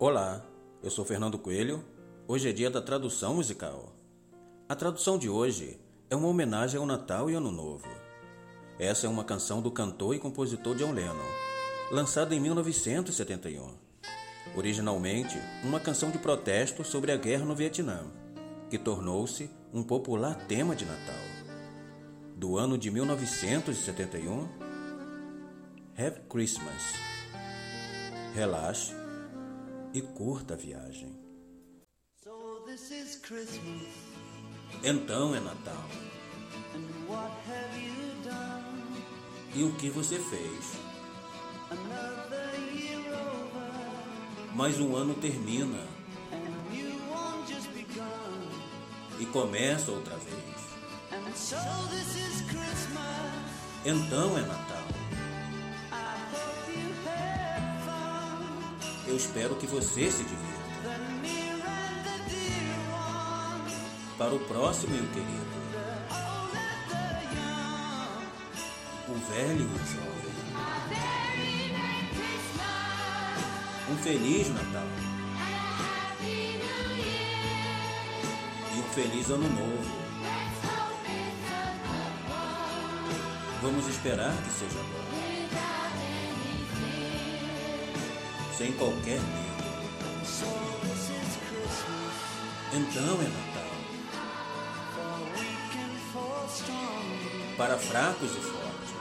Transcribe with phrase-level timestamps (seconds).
[0.00, 0.40] Olá,
[0.80, 1.84] eu sou Fernando Coelho.
[2.28, 3.92] Hoje é dia da tradução musical.
[4.68, 7.88] A tradução de hoje é uma homenagem ao Natal e Ano Novo.
[8.78, 11.26] Essa é uma canção do cantor e compositor John Lennon,
[11.90, 13.74] lançada em 1971.
[14.54, 18.04] Originalmente, uma canção de protesto sobre a guerra no Vietnã,
[18.70, 21.24] que tornou-se um popular tema de Natal.
[22.36, 24.48] Do ano de 1971,
[25.96, 26.94] Have Christmas.
[28.32, 29.07] Relaxe
[29.98, 31.12] e curta a viagem.
[32.22, 33.88] So this is Christmas,
[34.84, 35.84] Então é Natal.
[36.74, 39.02] and what have you done?
[39.56, 40.78] E o que você fez?
[44.54, 45.78] Mais um ano termina
[46.32, 48.48] and you won't just begun.
[49.20, 50.58] e começa outra vez.
[51.12, 51.56] And so
[51.90, 53.48] this is Christmas.
[53.84, 54.67] Então é Natal.
[59.18, 60.68] Espero que você se divirta.
[64.16, 65.58] Para o próximo o querido,
[69.08, 70.38] o velho e o jovem.
[73.90, 74.86] Um feliz Natal
[78.74, 79.98] e um feliz Ano Novo.
[83.62, 85.37] Vamos esperar que seja bom,
[88.58, 89.58] sem qualquer medo.
[92.72, 93.68] Então é Natal
[97.56, 98.94] para fracos e fortes,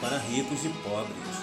[0.00, 1.38] para ricos e pobres.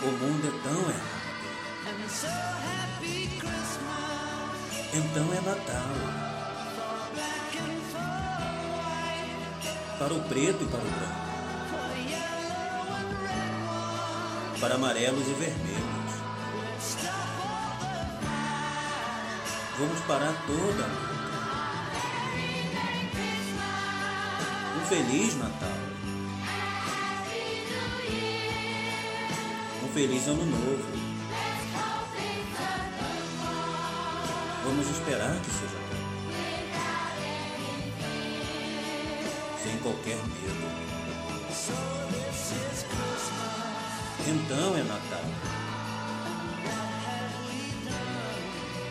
[0.00, 1.18] O mundo é tão errado.
[4.94, 6.37] Então é Natal
[9.98, 11.28] para o preto e para o branco,
[14.60, 15.98] para amarelos e vermelhos.
[19.78, 21.08] Vamos parar toda a luta.
[24.76, 25.68] Um feliz Natal.
[29.84, 30.98] Um feliz Ano Novo.
[34.64, 35.87] Vamos esperar que seja
[39.68, 40.66] Sem qualquer medo.
[44.26, 45.24] Então é Natal.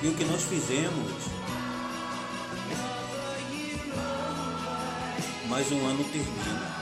[0.04, 1.24] E o que nós fizemos?
[5.50, 6.78] Mais um ano termina.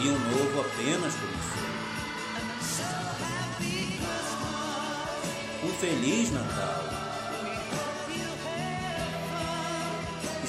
[0.00, 1.66] E um novo apenas começou.
[5.62, 6.95] Um feliz Natal.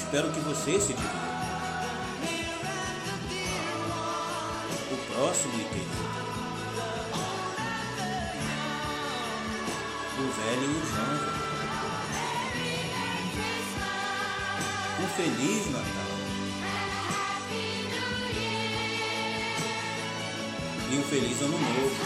[0.08, 1.18] Espero que você se divirta.
[4.90, 5.98] O próximo querido.
[10.16, 11.28] O velho e o jovem.
[14.98, 16.08] Um feliz Natal.
[20.90, 21.96] E um feliz ano novo.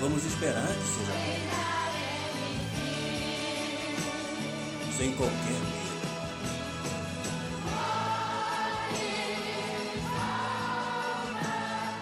[0.00, 1.63] Vamos esperar que seja bom.
[4.96, 5.84] Sem qualquer medo.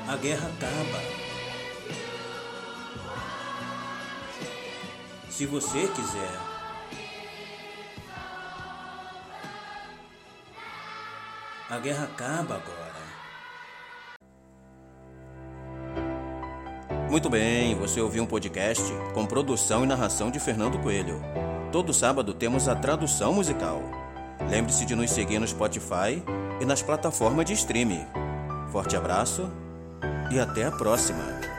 [0.09, 1.23] A guerra acaba.
[5.31, 6.53] Se você quiser.
[11.71, 12.93] A guerra acaba agora.
[17.09, 18.83] Muito bem, você ouviu um podcast
[19.15, 21.21] com produção e narração de Fernando Coelho.
[21.73, 23.81] Todo sábado temos a tradução musical.
[24.51, 26.23] Lembre-se de nos seguir no Spotify
[26.61, 28.05] e nas plataformas de streaming.
[28.71, 29.51] Forte abraço
[30.31, 31.52] e até a próxima!